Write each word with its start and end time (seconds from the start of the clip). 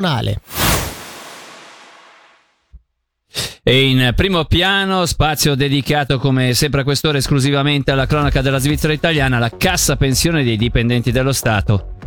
cantonale. 0.00 0.40
E 3.62 3.88
in 3.88 4.12
primo 4.16 4.46
piano, 4.46 5.04
spazio 5.04 5.54
dedicato 5.54 6.18
come 6.18 6.54
sempre 6.54 6.80
a 6.80 6.84
quest'ora 6.84 7.18
esclusivamente 7.18 7.90
alla 7.90 8.06
cronaca 8.06 8.40
della 8.40 8.58
Svizzera 8.58 8.94
italiana, 8.94 9.38
la 9.38 9.52
cassa 9.56 9.96
pensione 9.96 10.42
dei 10.42 10.56
dipendenti 10.56 11.12
dello 11.12 11.32
Stato. 11.32 11.99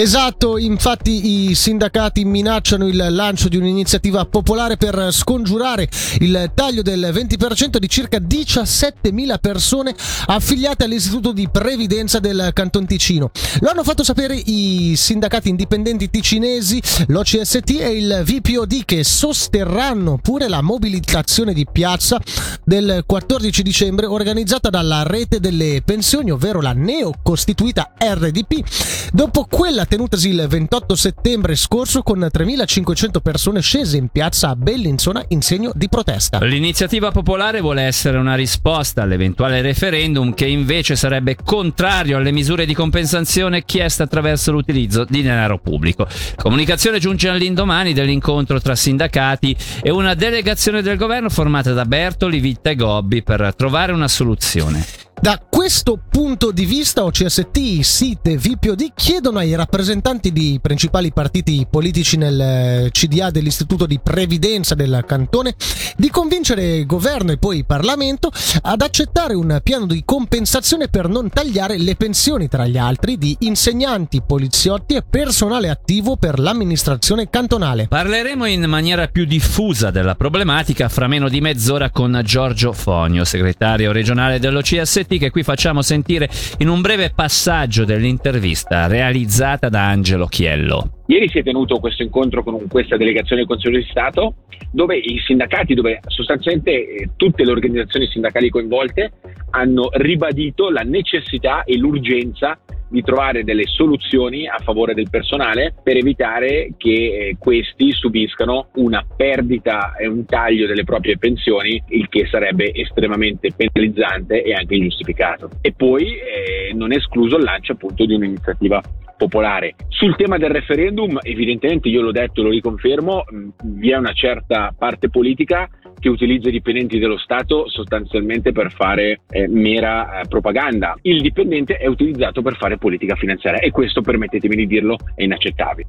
Esatto, 0.00 0.58
infatti 0.58 1.48
i 1.48 1.56
sindacati 1.56 2.24
minacciano 2.24 2.86
il 2.86 3.04
lancio 3.10 3.48
di 3.48 3.56
un'iniziativa 3.56 4.24
popolare 4.26 4.76
per 4.76 5.08
scongiurare 5.10 5.88
il 6.20 6.52
taglio 6.54 6.82
del 6.82 7.10
20% 7.12 7.78
di 7.78 7.88
circa 7.88 8.18
17.000 8.18 9.38
persone 9.40 9.92
affiliate 10.26 10.84
all'Istituto 10.84 11.32
di 11.32 11.48
Previdenza 11.50 12.20
del 12.20 12.50
Canton 12.54 12.86
Ticino. 12.86 13.32
Lo 13.58 13.70
hanno 13.70 13.82
fatto 13.82 14.04
sapere 14.04 14.36
i 14.36 14.94
sindacati 14.94 15.48
indipendenti 15.48 16.08
ticinesi, 16.08 16.80
l'OCST 17.08 17.80
e 17.80 17.96
il 17.96 18.22
VPOD 18.24 18.84
che 18.84 19.02
sosterranno 19.02 20.20
pure 20.22 20.48
la 20.48 20.60
mobilitazione 20.60 21.52
di 21.52 21.66
piazza 21.70 22.20
del 22.62 23.02
14 23.04 23.62
dicembre 23.64 24.06
organizzata 24.06 24.70
dalla 24.70 25.02
rete 25.02 25.40
delle 25.40 25.82
pensioni, 25.84 26.30
ovvero 26.30 26.60
la 26.60 26.72
neocostituita 26.72 27.94
RDP, 27.98 29.10
dopo 29.12 29.44
quella 29.50 29.86
tenutasi 29.88 30.28
il 30.28 30.46
28 30.46 30.94
settembre 30.94 31.56
scorso 31.56 32.02
con 32.02 32.18
3.500 32.20 33.20
persone 33.22 33.60
scese 33.62 33.96
in 33.96 34.08
piazza 34.08 34.50
a 34.50 34.56
Bellinzona 34.56 35.24
in 35.28 35.40
segno 35.40 35.72
di 35.74 35.88
protesta. 35.88 36.44
L'iniziativa 36.44 37.10
popolare 37.10 37.60
vuole 37.60 37.82
essere 37.82 38.18
una 38.18 38.34
risposta 38.34 39.02
all'eventuale 39.02 39.62
referendum 39.62 40.34
che 40.34 40.46
invece 40.46 40.94
sarebbe 40.94 41.36
contrario 41.42 42.18
alle 42.18 42.30
misure 42.30 42.66
di 42.66 42.74
compensazione 42.74 43.64
chieste 43.64 44.02
attraverso 44.02 44.52
l'utilizzo 44.52 45.04
di 45.08 45.22
denaro 45.22 45.58
pubblico. 45.58 46.06
Comunicazione 46.36 46.98
giunge 46.98 47.28
all'indomani 47.28 47.94
dell'incontro 47.94 48.60
tra 48.60 48.76
sindacati 48.76 49.56
e 49.82 49.90
una 49.90 50.14
delegazione 50.14 50.82
del 50.82 50.98
governo 50.98 51.30
formata 51.30 51.72
da 51.72 51.86
Bertoli, 51.86 52.40
Vitta 52.40 52.70
e 52.70 52.76
Gobbi 52.76 53.22
per 53.22 53.54
trovare 53.56 53.92
una 53.92 54.08
soluzione. 54.08 55.07
Da 55.20 55.42
questo 55.50 55.98
punto 56.08 56.52
di 56.52 56.64
vista 56.64 57.04
OCST, 57.04 57.80
SIT 57.80 58.28
e 58.28 58.36
VPOD 58.36 58.92
chiedono 58.94 59.38
ai 59.38 59.56
rappresentanti 59.56 60.32
di 60.32 60.60
principali 60.62 61.12
partiti 61.12 61.66
politici 61.68 62.16
nel 62.16 62.40
eh, 62.40 62.88
CDA 62.92 63.30
dell'Istituto 63.30 63.84
di 63.84 63.98
Previdenza 64.00 64.76
del 64.76 65.02
Cantone 65.06 65.54
di 65.96 66.08
convincere 66.10 66.86
governo 66.86 67.32
e 67.32 67.38
poi 67.38 67.64
Parlamento 67.64 68.30
ad 68.62 68.80
accettare 68.80 69.34
un 69.34 69.58
piano 69.62 69.86
di 69.86 70.02
compensazione 70.04 70.86
per 70.86 71.08
non 71.08 71.28
tagliare 71.30 71.78
le 71.78 71.96
pensioni, 71.96 72.46
tra 72.46 72.66
gli 72.66 72.78
altri, 72.78 73.18
di 73.18 73.36
insegnanti, 73.40 74.22
poliziotti 74.24 74.94
e 74.94 75.02
personale 75.02 75.68
attivo 75.68 76.16
per 76.16 76.38
l'amministrazione 76.38 77.28
cantonale. 77.28 77.88
Parleremo 77.88 78.46
in 78.46 78.64
maniera 78.66 79.08
più 79.08 79.24
diffusa 79.24 79.90
della 79.90 80.14
problematica 80.14 80.88
fra 80.88 81.08
meno 81.08 81.28
di 81.28 81.40
mezz'ora 81.40 81.90
con 81.90 82.20
Giorgio 82.24 82.72
Fonio, 82.72 83.24
segretario 83.24 83.90
regionale 83.90 84.38
dell'OCST 84.38 85.07
che 85.16 85.30
qui 85.30 85.42
facciamo 85.42 85.80
sentire 85.80 86.28
in 86.58 86.68
un 86.68 86.82
breve 86.82 87.12
passaggio 87.14 87.86
dell'intervista 87.86 88.86
realizzata 88.86 89.70
da 89.70 89.86
Angelo 89.88 90.26
Chiello. 90.26 91.04
Ieri 91.06 91.30
si 91.30 91.38
è 91.38 91.42
tenuto 91.42 91.78
questo 91.78 92.02
incontro 92.02 92.42
con 92.42 92.68
questa 92.68 92.98
delegazione 92.98 93.40
del 93.40 93.50
Consiglio 93.50 93.78
di 93.78 93.86
Stato 93.88 94.34
dove 94.70 94.96
i 94.96 95.18
sindacati, 95.24 95.74
dove 95.74 96.00
sostanzialmente 96.06 96.70
eh, 96.70 97.10
tutte 97.16 97.44
le 97.44 97.52
organizzazioni 97.52 98.06
sindacali 98.08 98.50
coinvolte 98.50 99.12
hanno 99.50 99.88
ribadito 99.92 100.68
la 100.68 100.82
necessità 100.82 101.64
e 101.64 101.78
l'urgenza 101.78 102.58
di 102.88 103.02
trovare 103.02 103.44
delle 103.44 103.64
soluzioni 103.66 104.46
a 104.46 104.58
favore 104.62 104.94
del 104.94 105.10
personale 105.10 105.74
per 105.82 105.96
evitare 105.96 106.72
che 106.76 106.90
eh, 106.90 107.36
questi 107.38 107.92
subiscano 107.92 108.68
una 108.74 109.04
perdita 109.16 109.94
e 109.96 110.06
un 110.06 110.24
taglio 110.24 110.66
delle 110.66 110.84
proprie 110.84 111.18
pensioni, 111.18 111.82
il 111.88 112.08
che 112.08 112.26
sarebbe 112.26 112.72
estremamente 112.74 113.50
penalizzante 113.54 114.42
e 114.42 114.52
anche 114.52 114.74
ingiustificato. 114.74 115.50
E 115.60 115.72
poi 115.72 116.04
eh, 116.04 116.74
non 116.74 116.92
è 116.92 116.96
escluso 116.96 117.36
il 117.36 117.44
lancio 117.44 117.72
appunto 117.72 118.06
di 118.06 118.14
un'iniziativa 118.14 118.80
popolare. 119.18 119.74
Sul 119.88 120.16
tema 120.16 120.38
del 120.38 120.50
referendum, 120.50 121.18
evidentemente 121.22 121.88
io 121.88 122.00
l'ho 122.00 122.12
detto 122.12 122.40
e 122.40 122.44
lo 122.44 122.50
riconfermo, 122.50 123.24
vi 123.64 123.90
è 123.90 123.96
una 123.96 124.12
certa 124.12 124.72
parte 124.78 125.10
politica 125.10 125.68
che 125.98 126.08
utilizza 126.08 126.48
i 126.48 126.52
dipendenti 126.52 126.98
dello 126.98 127.18
Stato 127.18 127.68
sostanzialmente 127.68 128.52
per 128.52 128.72
fare 128.72 129.20
eh, 129.30 129.48
mera 129.48 130.20
eh, 130.20 130.28
propaganda. 130.28 130.96
Il 131.02 131.20
dipendente 131.20 131.76
è 131.76 131.86
utilizzato 131.86 132.42
per 132.42 132.56
fare 132.56 132.78
politica 132.78 133.14
finanziaria 133.16 133.60
e 133.60 133.70
questo, 133.70 134.00
permettetemi 134.00 134.56
di 134.56 134.66
dirlo, 134.66 134.96
è 135.14 135.22
inaccettabile. 135.22 135.88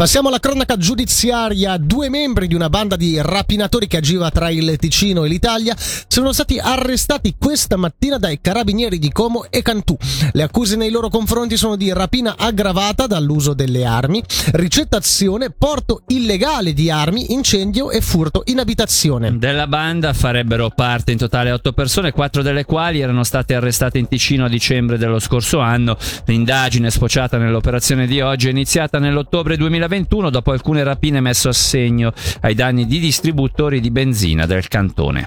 Passiamo 0.00 0.28
alla 0.28 0.38
cronaca 0.38 0.78
giudiziaria. 0.78 1.76
Due 1.76 2.08
membri 2.08 2.46
di 2.46 2.54
una 2.54 2.70
banda 2.70 2.96
di 2.96 3.20
rapinatori 3.20 3.86
che 3.86 3.98
agiva 3.98 4.30
tra 4.30 4.48
il 4.48 4.78
Ticino 4.78 5.24
e 5.24 5.28
l'Italia 5.28 5.74
sono 5.76 6.32
stati 6.32 6.58
arrestati 6.58 7.34
questa 7.38 7.76
mattina 7.76 8.16
dai 8.16 8.40
carabinieri 8.40 8.98
di 8.98 9.12
Como 9.12 9.44
e 9.50 9.60
Cantù. 9.60 9.94
Le 10.32 10.42
accuse 10.42 10.76
nei 10.76 10.90
loro 10.90 11.10
confronti 11.10 11.58
sono 11.58 11.76
di 11.76 11.92
rapina 11.92 12.36
aggravata 12.38 13.06
dall'uso 13.06 13.52
delle 13.52 13.84
armi, 13.84 14.22
ricettazione, 14.52 15.50
porto 15.50 16.04
illegale 16.06 16.72
di 16.72 16.90
armi, 16.90 17.34
incendio 17.34 17.90
e 17.90 18.00
furto 18.00 18.42
in 18.46 18.58
abitazione. 18.58 19.36
Della 19.50 19.66
banda 19.66 20.12
farebbero 20.12 20.70
parte 20.70 21.10
in 21.10 21.18
totale 21.18 21.50
otto 21.50 21.72
persone, 21.72 22.12
quattro 22.12 22.40
delle 22.40 22.64
quali 22.64 23.00
erano 23.00 23.24
state 23.24 23.56
arrestate 23.56 23.98
in 23.98 24.06
Ticino 24.06 24.44
a 24.44 24.48
dicembre 24.48 24.96
dello 24.96 25.18
scorso 25.18 25.58
anno. 25.58 25.96
L'indagine 26.26 26.88
sfociata 26.88 27.36
nell'operazione 27.36 28.06
di 28.06 28.20
oggi 28.20 28.46
è 28.46 28.50
iniziata 28.50 29.00
nell'ottobre 29.00 29.56
2020 29.56 29.78
2021 29.80 30.30
dopo 30.30 30.52
alcune 30.52 30.82
rapine 30.82 31.20
messo 31.20 31.48
a 31.48 31.52
segno 31.52 32.12
ai 32.40 32.54
danni 32.54 32.86
di 32.86 32.98
distributori 32.98 33.80
di 33.80 33.90
benzina 33.90 34.46
del 34.46 34.68
cantone. 34.68 35.26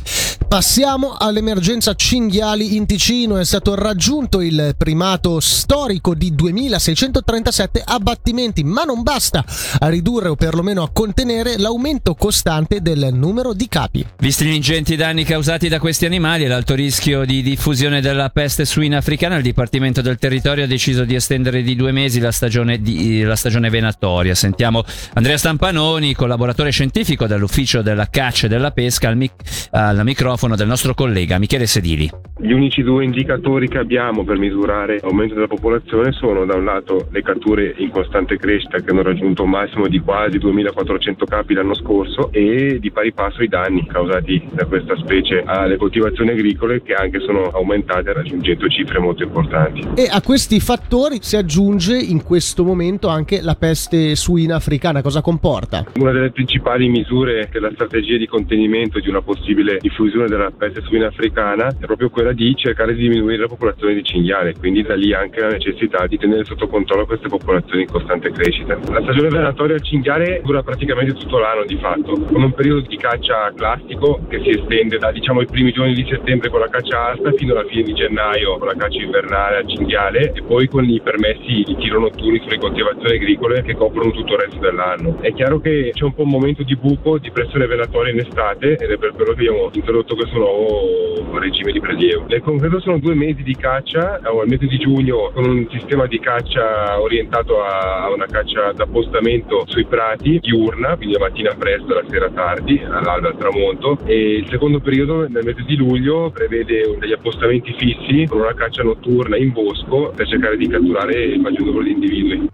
Passiamo 0.53 1.15
all'emergenza 1.17 1.95
cinghiali 1.95 2.75
in 2.75 2.85
Ticino. 2.85 3.37
È 3.37 3.43
stato 3.43 3.73
raggiunto 3.73 4.39
il 4.39 4.75
primato 4.77 5.39
storico 5.39 6.13
di 6.13 6.35
2637 6.35 7.81
abbattimenti, 7.83 8.63
ma 8.63 8.83
non 8.83 9.01
basta 9.01 9.43
a 9.79 9.89
ridurre 9.89 10.29
o 10.29 10.35
perlomeno 10.35 10.83
a 10.83 10.91
contenere 10.93 11.57
l'aumento 11.57 12.13
costante 12.13 12.83
del 12.83 13.09
numero 13.13 13.53
di 13.53 13.67
capi. 13.67 14.05
Visti 14.19 14.45
gli 14.45 14.53
ingenti 14.53 14.95
danni 14.95 15.23
causati 15.23 15.69
da 15.69 15.79
questi 15.79 16.05
animali 16.05 16.43
e 16.43 16.47
l'alto 16.47 16.75
rischio 16.75 17.25
di 17.25 17.41
diffusione 17.41 17.99
della 17.99 18.29
peste 18.29 18.65
suina 18.65 18.97
africana, 18.97 19.37
il 19.37 19.41
Dipartimento 19.41 20.01
del 20.01 20.19
Territorio 20.19 20.65
ha 20.65 20.67
deciso 20.67 21.03
di 21.03 21.15
estendere 21.15 21.63
di 21.63 21.75
due 21.75 21.91
mesi 21.91 22.19
la 22.19 22.31
stagione, 22.31 22.79
di, 22.79 23.23
la 23.23 23.35
stagione 23.35 23.71
venatoria. 23.71 24.35
Sentiamo 24.35 24.83
Andrea 25.13 25.35
Stampanoni, 25.35 26.13
collaboratore 26.13 26.69
scientifico 26.69 27.25
dell'Ufficio 27.25 27.81
della 27.81 28.07
Caccia 28.07 28.45
e 28.45 28.49
della 28.49 28.69
Pesca, 28.69 29.07
al, 29.07 29.17
mic- 29.17 29.69
al 29.71 30.03
microfono 30.03 30.41
del 30.51 30.67
nostro 30.67 30.93
collega 30.93 31.39
Michele 31.39 31.67
Sedili. 31.67 32.11
Gli 32.43 32.51
unici 32.51 32.83
due 32.83 33.05
indicatori 33.05 33.69
che 33.69 33.77
abbiamo 33.77 34.25
per 34.25 34.37
misurare 34.37 34.99
l'aumento 35.01 35.33
della 35.33 35.47
popolazione 35.47 36.11
sono 36.11 36.43
da 36.43 36.55
un 36.55 36.65
lato 36.65 37.07
le 37.09 37.21
catture 37.21 37.73
in 37.77 37.89
costante 37.89 38.35
crescita 38.35 38.79
che 38.79 38.91
hanno 38.91 39.01
raggiunto 39.01 39.43
un 39.43 39.49
massimo 39.51 39.87
di 39.87 39.99
quasi 39.99 40.39
2400 40.39 41.23
capi 41.25 41.53
l'anno 41.53 41.73
scorso 41.73 42.33
e 42.33 42.79
di 42.81 42.91
pari 42.91 43.13
passo 43.13 43.43
i 43.43 43.47
danni 43.47 43.87
causati 43.87 44.45
da 44.51 44.65
questa 44.65 44.97
specie 44.97 45.41
alle 45.45 45.77
coltivazioni 45.77 46.31
agricole 46.31 46.81
che 46.81 46.93
anche 46.93 47.21
sono 47.21 47.43
aumentate 47.43 48.11
raggiungendo 48.11 48.67
cifre 48.67 48.99
molto 48.99 49.23
importanti. 49.23 49.87
E 49.95 50.09
a 50.11 50.21
questi 50.21 50.59
fattori 50.59 51.19
si 51.21 51.37
aggiunge 51.37 51.97
in 51.97 52.23
questo 52.23 52.65
momento 52.65 53.07
anche 53.07 53.39
la 53.41 53.55
peste 53.55 54.15
suina 54.15 54.57
africana. 54.57 55.01
Cosa 55.01 55.21
comporta? 55.21 55.85
Una 55.95 56.11
delle 56.11 56.31
principali 56.31 56.89
misure 56.89 57.47
della 57.49 57.71
strategia 57.71 58.17
di 58.17 58.27
contenimento 58.27 58.99
di 58.99 59.07
una 59.07 59.21
possibile 59.21 59.77
diffusione 59.79 60.27
della 60.27 60.51
peste 60.51 60.81
suina 60.81 61.07
africana 61.07 61.69
è 61.69 61.85
proprio 61.85 62.09
quella 62.09 62.31
di 62.33 62.53
cercare 62.55 62.93
di 62.93 63.01
diminuire 63.01 63.41
la 63.41 63.47
popolazione 63.47 63.93
di 63.93 64.03
cinghiale, 64.03 64.55
quindi 64.57 64.81
da 64.81 64.95
lì 64.95 65.13
anche 65.13 65.39
la 65.39 65.49
necessità 65.49 66.05
di 66.07 66.17
tenere 66.17 66.43
sotto 66.43 66.67
controllo 66.67 67.05
queste 67.05 67.27
popolazioni 67.27 67.83
in 67.83 67.87
costante 67.87 68.31
crescita. 68.31 68.77
La 68.91 69.01
stagione 69.01 69.29
venatoria 69.29 69.75
al 69.75 69.81
cinghiale 69.81 70.41
dura 70.43 70.63
praticamente 70.63 71.13
tutto 71.13 71.37
l'anno 71.37 71.65
di 71.65 71.77
fatto, 71.77 72.19
con 72.19 72.41
un 72.41 72.53
periodo 72.53 72.81
di 72.81 72.97
caccia 72.97 73.51
classico 73.55 74.19
che 74.27 74.41
si 74.41 74.49
estende 74.49 74.97
da 74.97 75.11
diciamo 75.11 75.41
i 75.41 75.45
primi 75.45 75.71
giorni 75.71 75.93
di 75.93 76.05
settembre 76.09 76.49
con 76.49 76.59
la 76.59 76.69
caccia 76.69 77.11
asta 77.11 77.31
fino 77.33 77.53
alla 77.53 77.67
fine 77.67 77.83
di 77.83 77.93
gennaio 77.93 78.57
con 78.57 78.67
la 78.67 78.75
caccia 78.75 79.01
invernale 79.01 79.57
al 79.57 79.67
cinghiale 79.67 80.31
e 80.33 80.41
poi 80.43 80.67
con 80.67 80.83
i 80.85 80.99
permessi 81.01 81.63
di 81.65 81.75
tiro 81.77 81.99
notturni 81.99 82.39
sulle 82.39 82.57
coltivazioni 82.57 83.15
agricole 83.15 83.61
che 83.63 83.75
coprono 83.75 84.11
tutto 84.11 84.33
il 84.33 84.39
resto 84.39 84.59
dell'anno. 84.59 85.17
È 85.21 85.33
chiaro 85.33 85.59
che 85.59 85.91
c'è 85.93 86.03
un 86.03 86.13
po' 86.13 86.23
un 86.23 86.29
momento 86.29 86.63
di 86.63 86.75
buco, 86.75 87.17
di 87.17 87.31
pressione 87.31 87.67
venatoria 87.67 88.11
in 88.11 88.19
estate 88.19 88.77
ed 88.77 88.89
è 88.89 88.97
per 88.97 89.11
quello 89.13 89.33
che 89.33 89.41
abbiamo 89.41 89.69
introdotto 89.73 90.15
questo 90.15 90.37
nuovo 90.37 91.39
regime 91.39 91.71
di 91.71 91.79
prelievo. 91.79 92.22
Nel 92.27 92.41
concreto 92.41 92.79
sono 92.79 92.97
due 92.97 93.13
mesi 93.13 93.43
di 93.43 93.55
caccia, 93.55 94.19
al 94.23 94.47
mese 94.47 94.65
di 94.65 94.77
giugno 94.77 95.29
con 95.33 95.45
un 95.45 95.67
sistema 95.69 96.07
di 96.07 96.19
caccia 96.19 96.99
orientato 96.99 97.63
a 97.63 98.11
una 98.11 98.25
caccia 98.25 98.71
d'appostamento 98.71 99.65
sui 99.67 99.85
prati 99.85 100.39
diurna, 100.39 100.95
quindi 100.95 101.13
la 101.13 101.27
mattina 101.27 101.53
presto, 101.53 101.93
la 101.93 102.03
sera 102.09 102.29
tardi, 102.29 102.81
all'alba 102.83 103.27
al 103.27 103.37
tramonto 103.37 103.99
e 104.05 104.37
il 104.37 104.47
secondo 104.49 104.79
periodo 104.79 105.27
nel 105.27 105.43
mese 105.43 105.63
di 105.65 105.75
luglio 105.75 106.31
prevede 106.31 106.97
degli 106.97 107.13
appostamenti 107.13 107.73
fissi 107.77 108.25
con 108.27 108.39
una 108.39 108.53
caccia 108.53 108.83
notturna 108.83 109.37
in 109.37 109.51
bosco 109.51 110.11
per 110.15 110.27
cercare 110.27 110.57
di 110.57 110.67
catturare 110.67 111.23
il 111.23 111.39
maggior 111.39 111.65
numero 111.65 111.83
di 111.83 111.91
individui. 111.91 112.49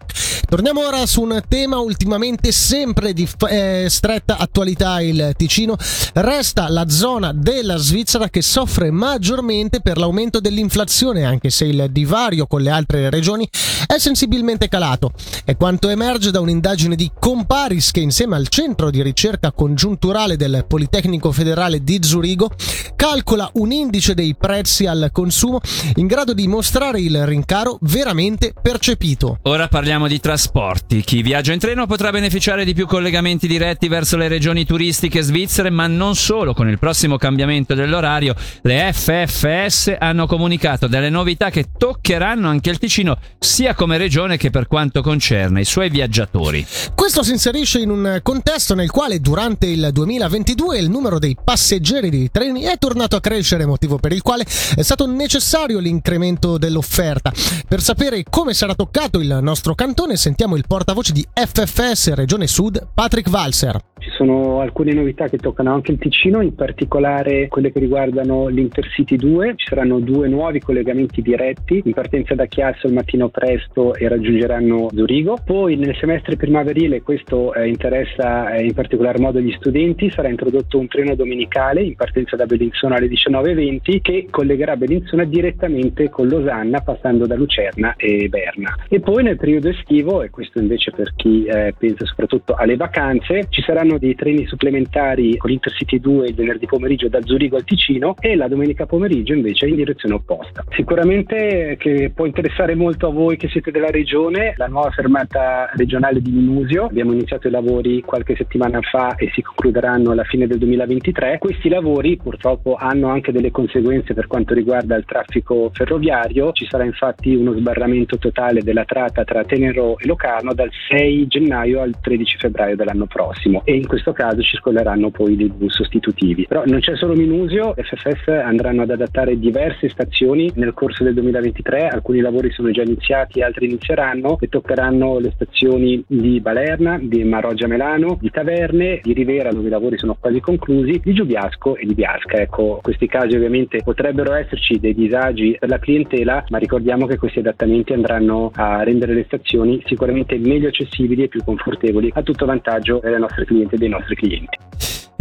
Torniamo 0.49 0.83
ora 0.83 1.05
su 1.05 1.21
un 1.21 1.39
tema 1.47 1.77
ultimamente 1.77 2.51
sempre 2.51 3.13
di 3.13 3.29
eh, 3.49 3.85
stretta 3.87 4.37
attualità 4.37 4.99
il 4.99 5.33
Ticino. 5.37 5.75
Resta 6.13 6.67
la 6.69 6.89
zona 6.89 7.31
della 7.33 7.77
Svizzera 7.77 8.29
che 8.29 8.41
soffre 8.41 8.89
maggiormente 8.89 9.79
per 9.79 9.99
l'aumento 9.99 10.39
dell'inflazione, 10.39 11.23
anche 11.23 11.51
se 11.51 11.65
il 11.65 11.89
divario 11.91 12.47
con 12.47 12.61
le 12.61 12.71
altre 12.71 13.11
regioni 13.11 13.47
è 13.85 13.99
sensibilmente 13.99 14.67
calato. 14.67 15.11
È 15.45 15.55
quanto 15.55 15.87
emerge 15.89 16.31
da 16.31 16.39
un'indagine 16.39 16.95
di 16.95 17.11
Comparis 17.19 17.91
che 17.91 17.99
insieme 17.99 18.35
al 18.35 18.47
centro 18.47 18.89
di 18.89 19.03
ricerca 19.03 19.51
congiunturale 19.51 20.35
del 20.35 20.65
Politecnico 20.67 21.31
Federale 21.31 21.83
di 21.83 21.99
Zurigo 22.01 22.49
calcola 22.95 23.49
un 23.53 23.71
indice 23.71 24.13
dei 24.13 24.35
prezzi 24.35 24.85
al 24.85 25.09
consumo 25.11 25.59
in 25.95 26.07
grado 26.07 26.33
di 26.33 26.47
mostrare 26.47 26.99
il 26.99 27.25
rincaro 27.25 27.77
veramente 27.81 28.53
percepito. 28.59 29.37
Ora 29.43 29.67
parliamo 29.67 30.07
di 30.07 30.19
trasporti. 30.39 31.01
Chi 31.01 31.21
viaggia 31.21 31.51
in 31.51 31.59
treno 31.59 31.85
potrà 31.85 32.11
beneficiare 32.11 32.63
di 32.63 32.73
più 32.73 32.87
collegamenti 32.87 33.45
diretti 33.45 33.89
verso 33.89 34.15
le 34.15 34.29
regioni 34.29 34.63
turistiche 34.63 35.21
svizzere, 35.21 35.69
ma 35.69 35.85
non 35.87 36.15
solo. 36.15 36.53
Con 36.53 36.69
il 36.69 36.79
prossimo 36.79 37.17
cambiamento 37.17 37.73
dell'orario, 37.73 38.33
le 38.61 38.93
FFS 38.93 39.95
hanno 39.99 40.27
comunicato 40.27 40.87
delle 40.87 41.09
novità 41.09 41.49
che 41.49 41.65
toccheranno 41.77 42.47
anche 42.47 42.69
il 42.69 42.77
Ticino, 42.77 43.17
sia 43.37 43.73
come 43.73 43.97
regione 43.97 44.37
che 44.37 44.49
per 44.49 44.67
quanto 44.67 45.01
concerne 45.01 45.59
i 45.59 45.65
suoi 45.65 45.89
viaggiatori. 45.89 46.65
Questo 46.95 47.21
si 47.21 47.31
inserisce 47.31 47.79
in 47.79 47.89
un 47.89 48.19
contesto 48.23 48.75
nel 48.75 48.91
quale 48.91 49.19
durante 49.19 49.65
il 49.65 49.89
2022 49.91 50.77
il 50.77 50.89
numero 50.89 51.19
dei 51.19 51.35
passeggeri 51.43 52.09
dei 52.09 52.29
treni 52.31 52.61
è 52.61 52.77
tornato 52.77 53.17
a 53.17 53.19
crescere, 53.19 53.65
motivo 53.65 53.97
per 53.97 54.13
il 54.13 54.21
quale 54.21 54.45
è 54.75 54.81
stato 54.83 55.05
necessario 55.05 55.79
l'incremento 55.79 56.57
dell'offerta. 56.57 57.33
Per 57.67 57.81
sapere 57.81 58.23
come 58.29 58.53
sarà 58.53 58.73
toccato 58.73 59.19
il 59.19 59.39
nostro 59.41 59.75
cantone 59.75 60.15
sentiamo 60.29 60.55
il 60.55 60.65
portavoce 60.67 61.11
di 61.11 61.25
FFS 61.33 62.13
Regione 62.13 62.45
Sud, 62.45 62.89
Patrick 62.93 63.31
Walser. 63.31 63.79
Ci 63.99 64.11
sono 64.11 64.61
alcune 64.61 64.93
novità 64.93 65.27
che 65.27 65.37
toccano 65.37 65.73
anche 65.73 65.91
il 65.91 65.97
Ticino, 65.97 66.39
in 66.41 66.55
particolare 66.55 67.47
quelle 67.47 67.71
che 67.71 67.79
riguardano 67.79 68.47
l'Intercity 68.47 69.17
2. 69.17 69.55
Ci 69.57 69.67
saranno 69.67 69.99
due 69.99 70.29
nuovi 70.29 70.59
collegamenti 70.61 71.21
diretti 71.21 71.81
in 71.83 71.93
partenza 71.93 72.33
da 72.33 72.45
Chiasso 72.45 72.87
il 72.87 72.93
mattino 72.93 73.27
presto 73.27 73.93
e 73.95 74.07
raggiungeranno 74.07 74.89
Zurigo. 74.93 75.37
Poi 75.43 75.75
nel 75.75 75.97
semestre 75.99 76.37
primaverile, 76.37 77.01
questo 77.01 77.53
eh, 77.53 77.67
interessa 77.67 78.53
eh, 78.53 78.63
in 78.63 78.73
particolar 78.73 79.19
modo 79.19 79.41
gli 79.41 79.53
studenti, 79.57 80.09
sarà 80.11 80.29
introdotto 80.29 80.77
un 80.77 80.87
treno 80.87 81.15
domenicale 81.15 81.81
in 81.81 81.95
partenza 81.95 82.37
da 82.37 82.45
Bellinzona 82.45 82.95
alle 82.95 83.07
19.20 83.07 84.01
che 84.01 84.27
collegherà 84.29 84.77
Bellinzona 84.77 85.25
direttamente 85.25 86.09
con 86.09 86.27
Losanna 86.27 86.79
passando 86.79 87.27
da 87.27 87.35
Lucerna 87.35 87.95
e 87.97 88.29
Berna. 88.29 88.77
E 88.87 89.01
poi 89.01 89.23
nel 89.23 89.37
periodo 89.37 89.67
estivo, 89.69 90.18
e 90.21 90.29
questo 90.29 90.59
invece 90.59 90.91
per 90.91 91.13
chi 91.15 91.45
eh, 91.45 91.73
pensa 91.77 92.05
soprattutto 92.05 92.53
alle 92.55 92.75
vacanze, 92.75 93.47
ci 93.49 93.61
saranno 93.61 93.97
dei 93.97 94.15
treni 94.15 94.45
supplementari 94.45 95.37
con 95.37 95.49
l'Intercity 95.49 95.99
2 95.99 96.27
il 96.27 96.35
venerdì 96.35 96.65
pomeriggio 96.65 97.07
da 97.07 97.21
Zurigo 97.21 97.55
al 97.55 97.63
Ticino 97.63 98.15
e 98.19 98.35
la 98.35 98.47
domenica 98.47 98.85
pomeriggio 98.85 99.33
invece 99.33 99.67
in 99.67 99.75
direzione 99.75 100.15
opposta. 100.15 100.63
Sicuramente 100.71 101.75
che 101.79 102.11
può 102.13 102.25
interessare 102.25 102.75
molto 102.75 103.07
a 103.07 103.11
voi 103.11 103.37
che 103.37 103.49
siete 103.49 103.71
della 103.71 103.89
regione 103.89 104.53
la 104.57 104.67
nuova 104.67 104.91
fermata 104.91 105.69
regionale 105.75 106.21
di 106.21 106.31
Minusio. 106.31 106.85
Abbiamo 106.85 107.13
iniziato 107.13 107.47
i 107.47 107.51
lavori 107.51 108.01
qualche 108.01 108.35
settimana 108.35 108.79
fa 108.81 109.15
e 109.15 109.29
si 109.33 109.41
concluderanno 109.41 110.11
alla 110.11 110.23
fine 110.23 110.47
del 110.47 110.57
2023. 110.57 111.37
Questi 111.39 111.69
lavori 111.69 112.17
purtroppo 112.17 112.75
hanno 112.75 113.09
anche 113.09 113.31
delle 113.31 113.51
conseguenze 113.51 114.13
per 114.13 114.27
quanto 114.27 114.53
riguarda 114.53 114.95
il 114.95 115.05
traffico 115.05 115.69
ferroviario. 115.73 116.51
Ci 116.51 116.67
sarà 116.69 116.83
infatti 116.83 117.35
uno 117.35 117.53
sbarramento 117.53 118.17
totale 118.17 118.61
della 118.61 118.85
tratta 118.85 119.23
tra 119.23 119.43
Tenero 119.43 119.97
e 119.97 120.07
Locarno 120.09 120.55
dal 120.55 120.71
6 120.89 121.27
gennaio 121.27 121.81
al 121.81 121.93
13 122.01 122.37
febbraio 122.39 122.75
dell'anno 122.75 123.05
prossimo 123.05 123.61
e 123.63 123.75
in 123.75 123.85
questo 123.85 124.11
caso 124.11 124.41
circoleranno 124.41 125.11
poi 125.11 125.35
dei 125.35 125.49
bus 125.49 125.75
sostitutivi. 125.75 126.47
Però 126.47 126.63
non 126.65 126.79
c'è 126.79 126.95
solo 126.95 127.13
Minusio, 127.13 127.75
FFS 127.77 128.27
andranno 128.27 128.81
ad 128.81 128.89
adattare 128.89 129.37
diverse 129.37 129.87
stazioni 129.87 130.51
nel 130.55 130.73
corso 130.73 131.03
del 131.03 131.13
2023, 131.13 131.89
alcuni 131.89 132.21
lavori 132.21 132.49
sono 132.49 132.71
già 132.71 132.81
iniziati, 132.81 133.43
altri 133.43 133.67
inizieranno 133.67 134.39
e 134.39 134.49
toccheranno 134.49 135.19
le 135.19 135.31
stazioni 135.35 136.03
di 136.07 136.39
Balerna, 136.39 136.97
di 136.99 137.23
Maroggia 137.23 137.67
Melano, 137.67 138.17
di 138.19 138.31
Taverne, 138.31 139.01
di 139.03 139.13
Rivera 139.13 139.51
dove 139.51 139.67
i 139.67 139.69
lavori 139.71 139.99
sono 139.99 140.17
quasi 140.19 140.39
conclusi, 140.39 141.01
di 141.03 141.13
Giubiasco 141.13 141.75
e 141.75 141.85
di 141.85 141.93
Biasca. 141.93 142.37
Ecco, 142.37 142.75
in 142.77 142.81
questi 142.81 143.05
casi 143.05 143.35
ovviamente 143.35 143.83
potrebbero 143.83 144.33
esserci 144.33 144.79
dei 144.79 144.95
disagi 144.95 145.55
per 145.59 145.69
la 145.69 145.77
clientela, 145.77 146.45
ma 146.49 146.57
ricordiamo 146.57 147.05
che 147.05 147.17
questi 147.17 147.39
adattamenti 147.39 147.93
andranno 147.93 148.51
a 148.55 148.81
rendere 148.81 149.13
le 149.13 149.25
stazioni 149.25 149.79
sicuramente 149.85 149.97
meglio 150.37 150.69
accessibili 150.69 151.23
e 151.23 151.27
più 151.27 151.43
confortevoli 151.43 152.11
a 152.13 152.23
tutto 152.23 152.45
vantaggio 152.45 152.99
delle 153.01 153.17
nostre 153.17 153.45
clienti 153.45 153.57
cliente 153.59 153.77
dei 153.77 153.89
nostri 153.89 154.15
clienti. 154.15 154.57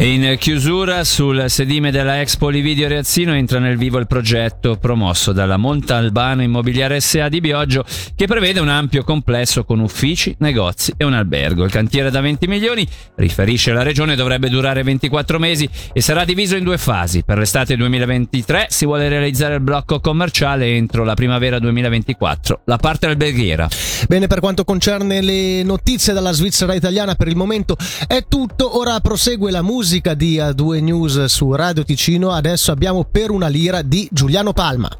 E 0.00 0.12
in 0.12 0.36
chiusura 0.38 1.02
sul 1.02 1.46
sedime 1.48 1.90
della 1.90 2.20
Expo 2.20 2.50
Lividio 2.50 2.86
Reazzino 2.86 3.34
entra 3.34 3.58
nel 3.58 3.76
vivo 3.76 3.98
il 3.98 4.06
progetto 4.06 4.76
promosso 4.76 5.32
dalla 5.32 5.56
Montalbano 5.56 6.40
Immobiliare 6.40 7.00
SA 7.00 7.28
di 7.28 7.40
Bioggio 7.40 7.84
che 8.14 8.28
prevede 8.28 8.60
un 8.60 8.68
ampio 8.68 9.02
complesso 9.02 9.64
con 9.64 9.80
uffici, 9.80 10.36
negozi 10.38 10.94
e 10.96 11.04
un 11.04 11.14
albergo. 11.14 11.64
Il 11.64 11.72
cantiere 11.72 12.12
da 12.12 12.20
20 12.20 12.46
milioni, 12.46 12.86
riferisce 13.16 13.72
la 13.72 13.82
regione, 13.82 14.14
dovrebbe 14.14 14.48
durare 14.48 14.84
24 14.84 15.40
mesi 15.40 15.68
e 15.92 16.00
sarà 16.00 16.24
diviso 16.24 16.54
in 16.54 16.62
due 16.62 16.78
fasi. 16.78 17.24
Per 17.24 17.36
l'estate 17.36 17.76
2023 17.76 18.68
si 18.70 18.84
vuole 18.84 19.08
realizzare 19.08 19.54
il 19.54 19.62
blocco 19.62 19.98
commerciale 19.98 20.76
entro 20.76 21.02
la 21.02 21.14
primavera 21.14 21.58
2024, 21.58 22.60
la 22.66 22.76
parte 22.76 23.06
alberghiera. 23.06 23.68
Bene, 24.06 24.28
per 24.28 24.38
quanto 24.38 24.62
concerne 24.62 25.20
le 25.20 25.64
notizie 25.64 26.12
dalla 26.12 26.30
Svizzera 26.30 26.74
italiana 26.74 27.16
per 27.16 27.26
il 27.26 27.34
momento 27.34 27.76
è 28.06 28.24
tutto, 28.28 28.78
ora 28.78 29.00
prosegue 29.00 29.50
la 29.50 29.60
musica 29.62 29.86
musica 29.88 30.12
di 30.12 30.36
A2 30.36 30.82
News 30.82 31.24
su 31.24 31.54
Radio 31.54 31.82
Ticino, 31.82 32.32
adesso 32.32 32.70
abbiamo 32.72 33.06
Per 33.10 33.30
una 33.30 33.48
lira 33.48 33.80
di 33.80 34.06
Giuliano 34.12 34.52
Palma. 34.52 34.90